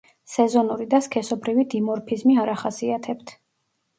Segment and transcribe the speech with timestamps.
[0.35, 3.37] სეზონური და სქესობრივი დიმორფიზმი არ ახასიათებთ.